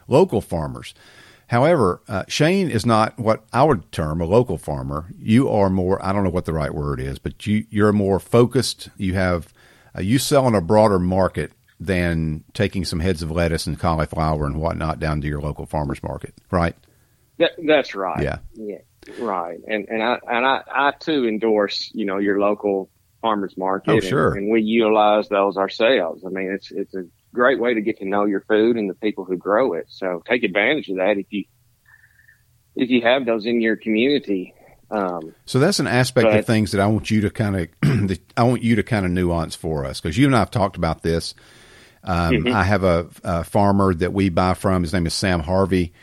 [0.07, 0.93] local farmers.
[1.51, 5.13] However, uh, Shane is not what I would term a local farmer.
[5.19, 8.21] You are more, I don't know what the right word is, but you, you're more
[8.21, 8.87] focused.
[8.95, 9.53] You have,
[9.93, 14.45] uh, you sell in a broader market than taking some heads of lettuce and cauliflower
[14.45, 16.73] and whatnot down to your local farmer's market, right?
[17.37, 18.23] That, that's right.
[18.23, 18.37] Yeah.
[18.53, 18.77] Yeah.
[19.19, 19.59] Right.
[19.67, 22.89] And, and I, and I, I too endorse, you know, your local
[23.21, 23.91] farmer's market.
[23.91, 24.29] Oh, sure.
[24.29, 26.23] And, and we utilize those ourselves.
[26.25, 28.93] I mean, it's, it's a great way to get to know your food and the
[28.95, 29.85] people who grow it.
[29.89, 31.45] So take advantage of that if you
[32.75, 34.53] if you have those in your community.
[34.89, 38.19] Um, so that's an aspect but, of things that I want you to kind of
[38.37, 40.75] I want you to kind of nuance for us because you and I have talked
[40.77, 41.33] about this.
[42.03, 42.55] Um, mm-hmm.
[42.55, 44.81] I have a, a, farmer that we buy from.
[44.81, 45.93] His name is Sam Harvey.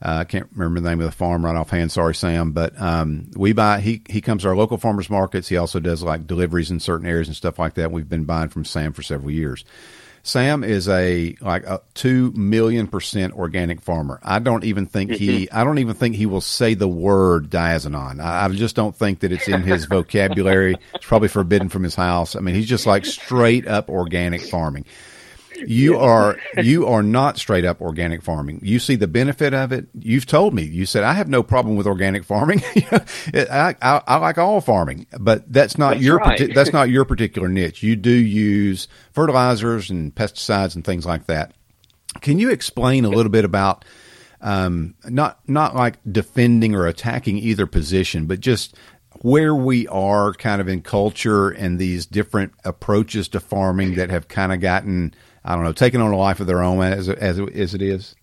[0.00, 1.90] Uh, I can't remember the name of the farm right offhand.
[1.90, 2.52] Sorry, Sam.
[2.52, 3.80] But um, we buy.
[3.80, 5.48] He he comes to our local farmers markets.
[5.48, 7.90] He also does like deliveries in certain areas and stuff like that.
[7.90, 9.64] We've been buying from Sam for several years.
[10.22, 14.20] Sam is a like a two million percent organic farmer.
[14.22, 15.56] I don't even think he mm-hmm.
[15.56, 18.22] I don't even think he will say the word diazinon.
[18.22, 20.76] I, I just don't think that it's in his vocabulary.
[20.94, 22.36] It's probably forbidden from his house.
[22.36, 24.84] I mean, he's just like straight up organic farming.
[25.66, 28.60] You are you are not straight up organic farming.
[28.62, 29.88] You see the benefit of it.
[29.98, 30.62] You've told me.
[30.62, 32.62] You said I have no problem with organic farming.
[32.74, 36.54] I, I, I, like all farming, but that's not that's your right.
[36.54, 37.82] that's not your particular niche.
[37.82, 41.54] You do use fertilizers and pesticides and things like that.
[42.20, 43.84] Can you explain a little bit about
[44.40, 48.76] um, not not like defending or attacking either position, but just
[49.22, 54.28] where we are kind of in culture and these different approaches to farming that have
[54.28, 55.14] kind of gotten
[55.48, 58.14] I don't know, taking on a life of their own as as, as it is?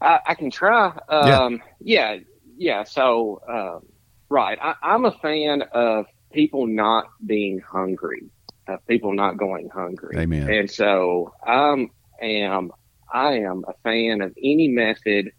[0.00, 0.98] I, I can try.
[1.08, 2.16] Um, yeah.
[2.16, 2.16] yeah,
[2.58, 2.84] yeah.
[2.84, 3.86] So, uh,
[4.28, 8.24] right, I, I'm a fan of people not being hungry,
[8.66, 10.18] of people not going hungry.
[10.18, 10.50] Amen.
[10.52, 11.86] And so, I
[12.20, 12.72] am
[13.12, 15.30] I am a fan of any method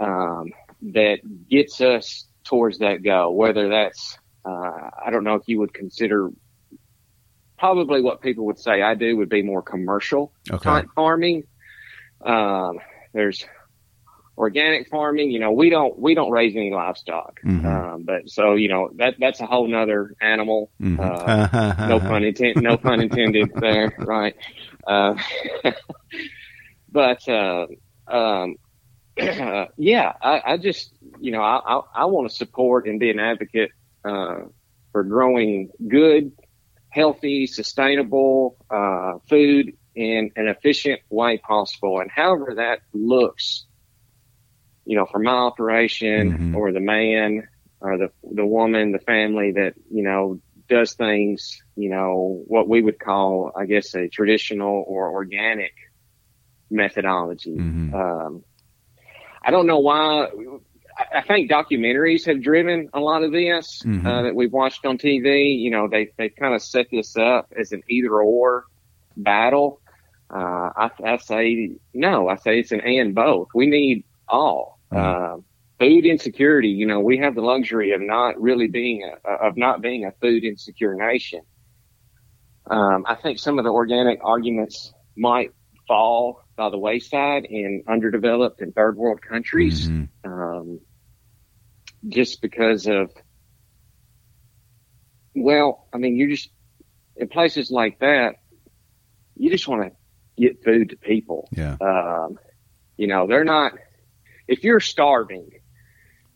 [0.00, 5.58] um, that gets us towards that goal, whether that's uh, I don't know if you
[5.58, 6.30] would consider
[7.62, 10.82] probably what people would say I do would be more commercial Okay.
[10.96, 11.44] farming.
[12.20, 12.80] Um,
[13.14, 13.46] there's
[14.36, 15.30] organic farming.
[15.30, 17.64] You know, we don't we don't raise any livestock, Mhm.
[17.64, 20.72] um, but so you know that that's a whole nother animal.
[20.80, 20.98] Mhm.
[20.98, 22.60] Uh, no pun intended.
[22.60, 24.34] No pun intended there, right?
[24.84, 25.14] Uh,
[26.90, 27.66] but uh,
[28.08, 28.56] um,
[29.76, 33.20] yeah, I, I just you know I I, I want to support and be an
[33.20, 33.70] advocate
[34.04, 34.46] uh,
[34.90, 36.32] for growing good,
[36.92, 43.66] healthy, sustainable uh, food in an efficient way possible, and however that looks,
[44.84, 46.56] you know, for my operation Mhm.
[46.56, 47.48] or the man
[47.80, 52.80] or the the woman, the family that you know does things, you know, what we
[52.80, 55.72] would call, I guess, a traditional or organic
[56.70, 57.56] methodology.
[57.56, 57.92] Mhm.
[57.92, 58.44] Um,
[59.44, 60.28] I don't know why.
[61.14, 64.04] I- think documentaries have driven a lot of this Mhm.
[64.06, 65.54] uh, that we've watched on TV.
[65.56, 68.64] You know, they they kind of set this up as an either or
[69.16, 69.80] battle.
[70.30, 72.28] Uh, I, I say no.
[72.28, 73.48] I say it's an and both.
[73.54, 74.78] We need all.
[74.92, 74.98] Mhm.
[74.98, 75.40] Uh,
[75.78, 76.68] food insecurity.
[76.68, 80.12] You know, we have the luxury of not really being a, of not being a
[80.12, 81.40] food insecure nation.
[82.66, 85.50] Um, I think some of the organic arguments might
[85.88, 90.08] fall by the wayside in underdeveloped and third world countries, Mhm.
[90.24, 90.80] um,
[92.08, 93.10] just because of,
[95.34, 96.50] well, I mean, you just,
[97.16, 98.36] in places like that,
[99.36, 99.92] you just want to
[100.40, 101.48] get food to people.
[101.52, 101.76] Yeah.
[101.80, 102.38] Um,
[102.96, 103.72] you know, they're not,
[104.48, 105.50] if you're starving,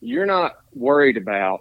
[0.01, 1.61] you're not worried about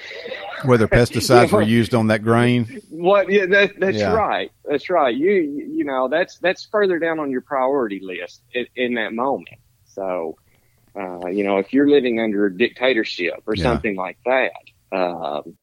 [0.64, 2.80] Whether pesticides were used on that grain.
[2.88, 3.30] What?
[3.30, 4.14] Yeah, that, that's Yeah.
[4.14, 4.50] right.
[4.64, 5.14] That's right.
[5.14, 9.58] You you know that's that's further down on your priority list in, in that moment.
[9.84, 10.36] So,
[10.98, 13.64] uh, you know, if you're living under a dictatorship or Yeah.
[13.64, 14.52] something like that,
[14.96, 15.56] um,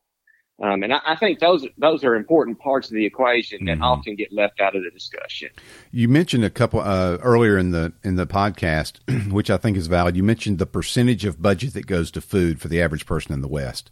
[0.62, 3.84] um, and I, I think those those are important parts of the equation that Mhm.
[3.84, 5.50] often get left out of the discussion.
[5.92, 9.00] You mentioned a couple uh, earlier in the in the podcast,
[9.32, 10.18] which I think is valid.
[10.18, 13.42] You mentioned the percentage of budget that goes to food for the average person in
[13.42, 13.90] the West,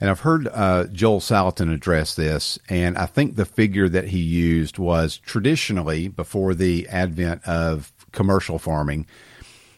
[0.00, 4.20] and I've heard uh, Joel Salatin address this, and I think the figure that he
[4.20, 9.06] used was traditionally before the advent of commercial farming.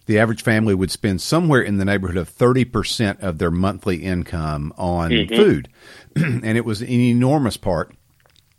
[0.07, 4.73] The average family would spend somewhere in the neighborhood of 30% of their monthly income
[4.77, 5.37] on Mhm.
[5.37, 5.69] food.
[6.17, 7.93] and it was an enormous part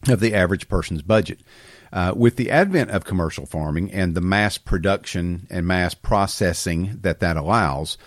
[0.09, 1.39] of the average person's budget.
[1.93, 7.21] Uh, with the advent of commercial farming and the mass production and mass processing that
[7.21, 7.97] that allows,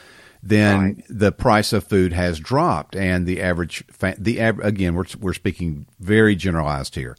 [0.42, 1.04] then Right.
[1.08, 5.32] the price of food has dropped, and the average fa- the av- again we're we're
[5.34, 7.16] speaking very generalized here.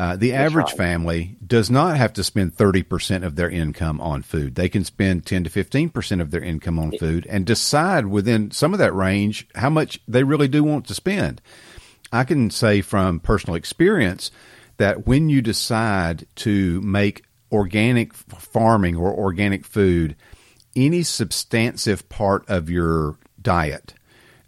[0.00, 0.76] Uh, the average right.
[0.78, 4.54] family does not have to spend 30% of their income on food.
[4.54, 8.72] They can spend 10 to 15% of their income on food and decide within some
[8.72, 11.42] of that range how much they really do want to spend.
[12.10, 14.30] I can say from personal experience
[14.78, 20.16] that when you decide to make organic farming or organic food
[20.74, 23.92] any substantive part of your diet,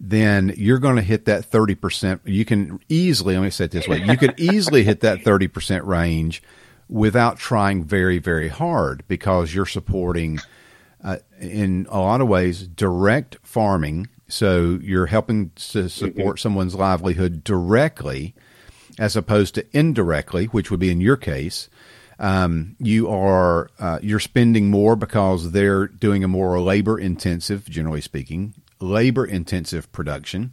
[0.05, 2.21] then you're going to hit that 30%.
[2.25, 5.87] You can easily, let me say it this way, you could easily hit that 30%
[5.87, 6.43] range
[6.88, 10.41] without trying very, very hard because you're supporting,
[11.05, 14.09] uh, in a lot of ways, direct farming.
[14.27, 18.35] So you're helping to support someone's livelihood directly
[18.99, 21.69] as opposed to indirectly, which would be in your case.
[22.19, 28.01] Um, you are uh, you're spending more because they're doing a more labor intensive, generally
[28.01, 30.53] speaking, labor intensive production.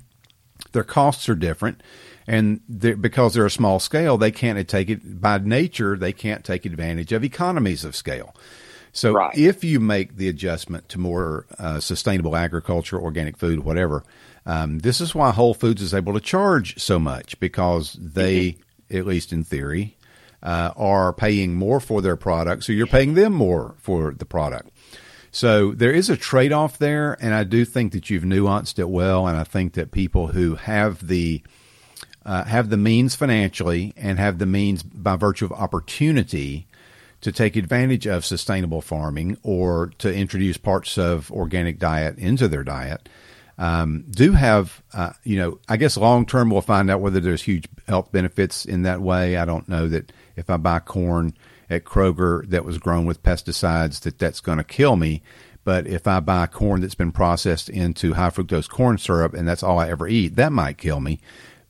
[0.72, 1.82] Their costs are different,
[2.28, 5.98] and they're, because they're a small scale, they can't take it by nature.
[5.98, 8.36] They can't take advantage of economies of scale.
[8.92, 9.38] So Right.
[9.38, 14.04] if you make the adjustment to more uh, sustainable agriculture, organic food, whatever,
[14.46, 18.58] um, this is why Whole Foods is able to charge so much because they,
[18.90, 19.96] at least in theory,
[20.42, 22.64] uh, are paying more for their product.
[22.64, 24.70] So you're paying them more for the product.
[25.32, 28.90] So there is a trade off there, and I do think that you've nuanced it
[28.90, 29.28] well.
[29.28, 31.42] And I think that people who have the
[32.26, 36.68] uh, have the means financially and have the means by virtue of opportunity
[37.22, 42.64] to take advantage of sustainable farming or to introduce parts of organic diet into their
[42.64, 43.10] diet
[43.60, 47.44] um, do have, uh, you know, I guess long term we'll find out whether there's
[47.44, 49.36] huge health benefits in that way.
[49.36, 51.34] I don't know that if I buy corn
[51.70, 55.22] at Kroger that was grown with pesticides that that's going to kill me.
[55.64, 59.62] But if I buy corn that's been processed into high fructose corn syrup and that's
[59.62, 61.20] all I ever eat, that might kill me.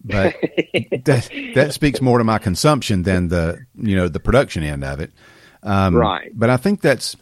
[0.03, 0.35] But
[1.05, 4.99] that that speaks more to my consumption than the you know the production end of
[4.99, 5.11] it.
[5.63, 6.31] Um, Right.
[6.33, 7.17] But I think that's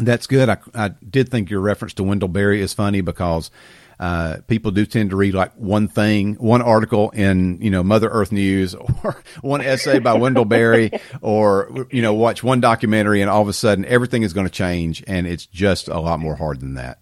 [0.00, 0.48] That's good.
[0.48, 3.50] I, I did think your reference to Wendell Berry is funny because
[3.98, 8.08] uh, people do tend to read like one thing, one article in, you know, Mother
[8.08, 8.74] Earth News
[9.04, 10.90] or one essay by Wendell Berry
[11.22, 14.52] or, you know, watch one documentary and all of a sudden everything is going to
[14.52, 15.02] change.
[15.06, 16.98] And it's just a lot more hard than that.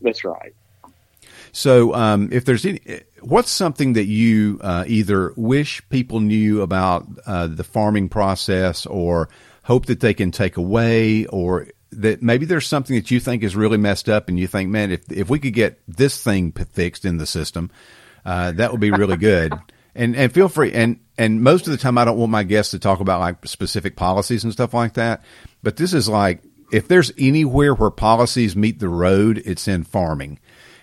[0.00, 0.54] That's right.
[1.52, 2.80] So, um, if there's any,
[3.20, 9.28] what's something that you uh, either wish people knew about uh, the farming process or
[9.62, 11.68] hope that they can take away or
[12.00, 14.90] that maybe there's something that you think is really messed up and you think, man,
[14.90, 17.70] if, if we could get this thing fixed in the system,
[18.24, 19.52] uh, that would be really good.
[19.94, 20.72] and, and feel free.
[20.72, 23.46] And, and most of the time I don't want my guests to talk about like
[23.46, 25.24] specific policies and stuff like that.
[25.62, 26.42] But this is like,
[26.72, 30.40] if there's anywhere where policies meet the road, it's in farming.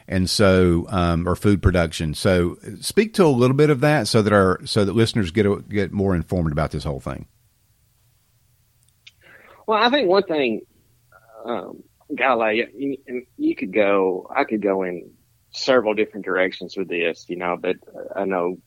[0.07, 2.14] And so, um, or food production.
[2.14, 5.70] So speak to a little bit of that so that our, so that listeners get,
[5.70, 7.28] get more informed about this whole thing.
[9.68, 10.62] Well, I think one thing
[11.46, 11.84] um,
[12.16, 15.12] golly, you, you could go, I could go in
[15.52, 17.76] several different directions with this, you know, but
[18.16, 18.58] I know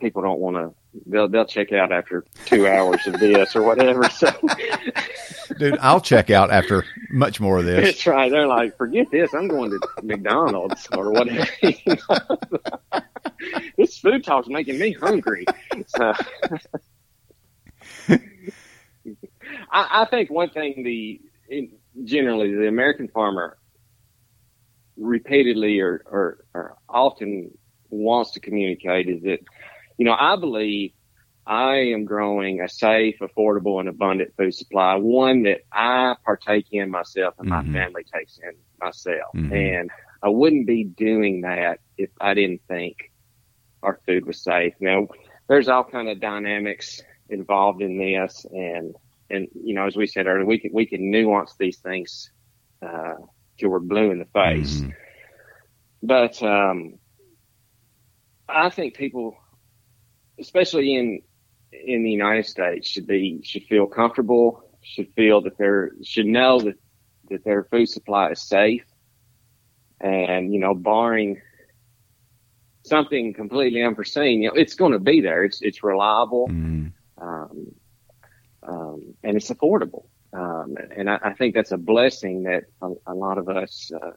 [0.00, 0.74] people don't want to,
[1.06, 4.08] they'll, they'll check out after two hours of this or whatever.
[4.08, 4.30] So,
[5.58, 7.84] dude, I'll check out after much more of this.
[7.84, 8.30] That's right.
[8.30, 9.34] They're like, forget this.
[9.34, 11.46] I'm going to McDonald's or whatever.
[13.76, 15.44] this food talk's making me hungry.
[15.86, 16.14] So,
[19.70, 21.20] I, I think one thing the,
[22.04, 23.58] generally the American farmer
[24.96, 27.50] repeatedly or, or, or often
[27.88, 29.38] wants to communicate is that,
[29.96, 30.92] you know, I believe
[31.46, 36.90] I am growing a safe, affordable, and abundant food supply, one that I partake in
[36.90, 37.72] myself and mm-hmm.
[37.72, 39.34] my family takes in myself.
[39.34, 39.52] Mm-hmm.
[39.52, 39.90] And
[40.22, 43.10] I wouldn't be doing that if I didn't think
[43.82, 44.74] our food was safe.
[44.80, 45.08] Now,
[45.48, 48.94] there's all kind of dynamics involved in this, and
[49.30, 52.30] and you know, as we said earlier, we can we can nuance these things
[52.82, 53.14] uh,
[53.58, 54.80] till we're blue in the face.
[54.80, 54.90] Mm-hmm.
[56.02, 56.98] But um,
[58.48, 59.36] I think people,
[60.38, 61.20] especially in
[61.72, 66.60] in the United States, should be should feel comfortable, should feel that they're should know
[66.60, 66.74] that
[67.28, 68.84] that their food supply is safe,
[70.00, 71.40] and you know, barring
[72.82, 75.44] something completely unforeseen, you know, it's going to be there.
[75.44, 76.48] It's it's reliable.
[76.48, 76.92] Mm.
[78.62, 80.04] Um, and it's affordable.
[80.32, 84.12] Um, and I, I, think that's a blessing that a, a lot of us uh,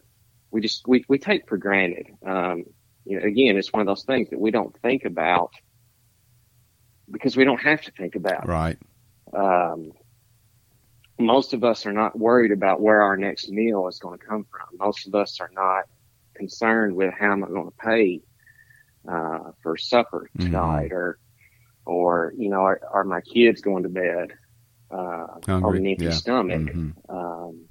[0.51, 2.07] we just we, we take for granted.
[2.25, 2.65] Um,
[3.05, 5.51] you know, again, it's one of those things that we don't think about
[7.09, 8.47] because we don't have to think about.
[8.47, 8.77] Right.
[9.33, 9.93] Um,
[11.19, 14.45] most of us are not worried about where our next meal is going to come
[14.49, 14.77] from.
[14.77, 15.85] Most of us are not
[16.35, 18.21] concerned with how am I going to pay
[19.09, 20.45] uh, for supper mm-hmm.
[20.45, 20.95] tonight mm-hmm.
[20.95, 21.19] or
[21.85, 24.33] or you know, are, are my kids going to bed
[24.91, 26.11] uh, on an empty yeah.
[26.11, 26.61] stomach?
[26.61, 27.15] Mm-hmm.
[27.15, 27.65] Um,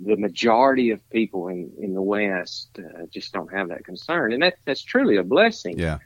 [0.00, 4.42] the majority of people in in the West uh, just don't have that concern, and
[4.42, 5.78] that's that's truly a blessing.
[5.78, 5.98] Yeah.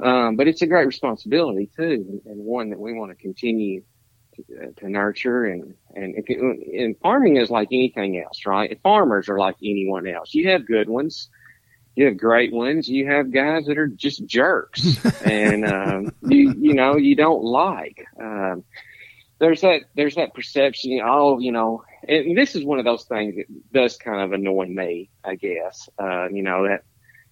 [0.00, 3.82] Um, but it's a great responsibility too, and, one that we want to continue
[4.34, 5.44] to, uh, to nurture.
[5.44, 8.78] And and if and farming is like anything else, right?
[8.82, 10.34] Farmers are like anyone else.
[10.34, 11.28] You have good ones,
[11.94, 12.88] you have great ones.
[12.88, 18.06] You have guys that are just jerks, and um, you you know you don't like.
[18.20, 18.64] Um,
[19.38, 21.00] there's that there's that perception.
[21.04, 24.66] Oh, you know, and this is one of those things that does kind of annoy
[24.66, 25.10] me.
[25.24, 26.84] I guess uh, you know that,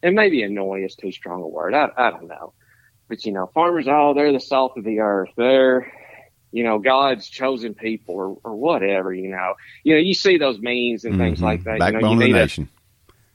[0.03, 1.75] and maybe annoy is too strong a word.
[1.75, 2.53] I I don't know,
[3.09, 5.31] but you know, farmers, oh, they're the salt of the earth.
[5.37, 5.91] They're
[6.53, 9.55] you know, God's chosen people or, or whatever, you know.
[9.85, 11.45] You know, you see those memes and things mm-hmm.
[11.45, 11.79] like that.
[11.79, 12.69] Backbone you know, you of the nation.
[12.75, 12.80] A,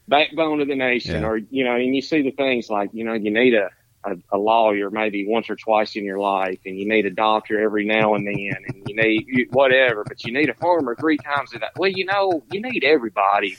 [0.07, 1.27] backbone of the nation, yeah.
[1.27, 3.69] or you know, and you see the things like you know, you need a,
[4.03, 7.59] a, a lawyer maybe once or twice in your life, and you need a doctor
[7.59, 11.17] every now and then, and you need you, whatever, but you need a farmer three
[11.17, 11.67] times a day.
[11.77, 13.57] Well, you know, you need everybody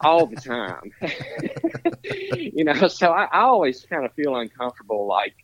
[0.00, 0.92] all the time.
[2.52, 5.34] you know, so I, I always kind of feel uncomfortable, like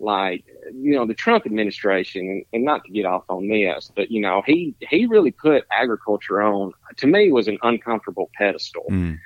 [0.00, 0.44] like
[0.74, 4.42] you know the Trump administration, and not to get off on this, but you know
[4.44, 8.86] he he really put agriculture on to me was an uncomfortable pedestal.
[8.90, 9.20] Mm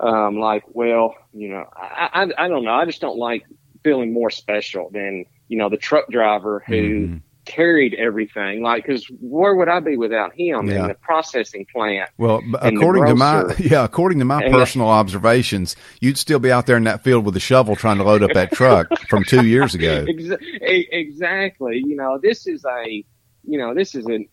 [0.00, 2.72] um, like, well, you know, I, I, I don't know.
[2.72, 3.44] I just don't like
[3.84, 7.16] feeling more special than, you know, the truck driver who mm-hmm.
[7.44, 8.62] carried everything.
[8.62, 10.82] Like, cause where would I be without him yeah.
[10.82, 12.10] in the processing plant?
[12.16, 16.78] Well, according to my, yeah, according to my personal observations, you'd still be out there
[16.78, 19.74] in that field with a shovel trying to load up that truck from two years
[19.74, 20.06] ago.
[20.62, 21.82] Exactly.
[21.84, 23.04] You know, this is a,
[23.44, 24.28] you know, this is an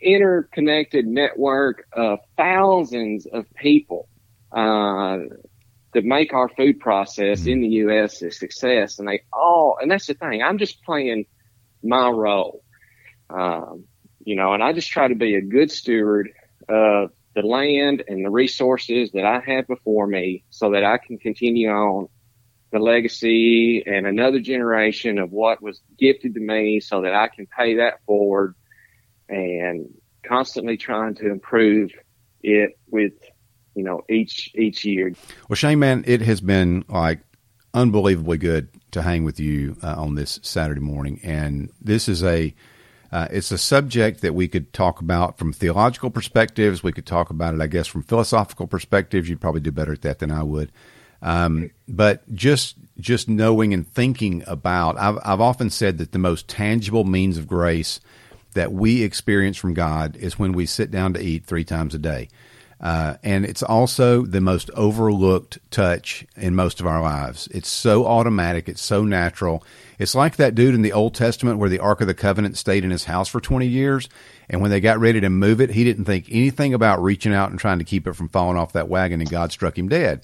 [0.00, 4.08] interconnected network of thousands of people
[4.52, 5.18] uh,
[5.94, 8.22] to make our food process in the U.S.
[8.22, 8.98] a success.
[8.98, 10.42] And they all, and that's the thing.
[10.42, 11.26] I'm just playing
[11.82, 12.62] my role,
[13.28, 13.84] um,
[14.24, 16.30] you know, and I just try to be a good steward
[16.68, 21.18] of the land and the resources that I have before me so that I can
[21.18, 22.08] continue on
[22.72, 27.46] the legacy and another generation of what was gifted to me so that I can
[27.46, 28.54] pay that forward
[29.28, 29.92] and
[30.26, 31.90] constantly trying to improve
[32.42, 33.12] it with,
[33.74, 35.12] you know, each, each year.
[35.48, 37.20] Well, Shane, man, it has been like
[37.74, 41.20] unbelievably good to hang with you uh, on this Saturday morning.
[41.22, 42.54] And this is a,
[43.12, 46.82] uh, it's a subject that we could talk about from theological perspectives.
[46.82, 49.28] We could talk about it, I guess, from philosophical perspectives.
[49.28, 50.72] You'd probably do better at that than I would.
[51.22, 56.48] Um, but just just knowing and thinking about, I've, I've often said that the most
[56.48, 58.00] tangible means of grace
[58.54, 61.98] that we experience from God is when we sit down to eat three times a
[61.98, 62.28] day.
[62.80, 67.46] Uh, and it's also the most overlooked touch in most of our lives.
[67.50, 68.68] It's so automatic.
[68.68, 69.62] It's so natural.
[69.98, 72.82] It's like that dude in the Old Testament where the Ark of the Covenant stayed
[72.82, 74.08] in his house for 20 years.
[74.48, 77.50] And when they got ready to move it, he didn't think anything about reaching out
[77.50, 80.22] and trying to keep it from falling off that wagon and God struck him dead.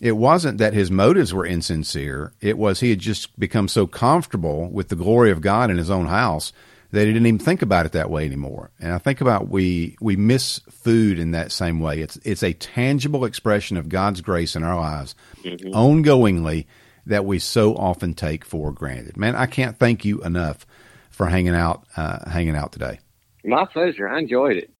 [0.00, 2.32] It wasn't that his motives were insincere.
[2.40, 5.90] It was he had just become so comfortable with the glory of God in his
[5.90, 6.52] own house
[7.00, 8.70] he didn't even think about it that way anymore.
[8.78, 12.00] And I think about we we miss food in that same way.
[12.00, 15.74] It's it's a tangible expression of God's grace in our lives, mm-hmm.
[15.74, 16.66] ongoingly
[17.06, 19.16] that we so often take for granted.
[19.16, 20.66] Man, I can't thank you enough
[21.10, 23.00] for hanging out uh, hanging out today.
[23.44, 24.08] My pleasure.
[24.08, 24.70] I enjoyed it.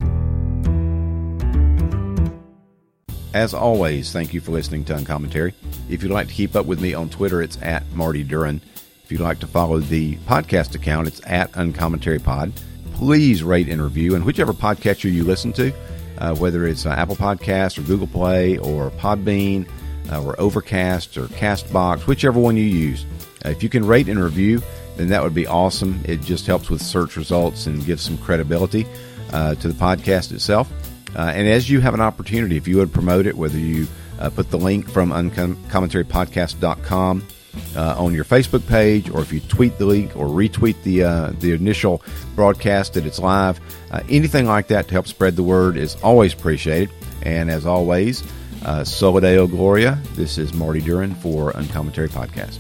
[3.34, 5.54] As always, thank you for listening to Uncommentary.
[5.90, 8.60] If you'd like to keep up with me on Twitter, it's at Marty Duren.
[9.04, 12.54] If you'd like to follow the podcast account, it's at Uncommentary Pod.
[12.94, 15.74] Please rate and review, and whichever podcatcher you listen to,
[16.16, 19.68] uh, whether it's uh, Apple Podcast or Google Play or Podbean
[20.10, 23.04] uh, or Overcast or Castbox, whichever one you use.
[23.44, 24.62] Uh, if you can rate and review,
[24.96, 26.00] then that would be awesome.
[26.06, 28.86] It just helps with search results and gives some credibility
[29.34, 30.72] uh, to the podcast itself.
[31.14, 33.86] Uh, and as you have an opportunity, if you would promote it, whether you
[34.34, 37.26] put the link from uncommentarypodcast.com
[37.76, 41.32] uh, on your Facebook page, or if you tweet the link or retweet the uh,
[41.40, 42.02] the initial
[42.34, 46.32] broadcast that it's live, uh, anything like that to help spread the word is always
[46.32, 46.90] appreciated.
[47.22, 48.22] And as always,
[48.64, 49.98] uh, Soli Deo Gloria.
[50.14, 52.58] This is Marty Duren for Uncommentary Podcast.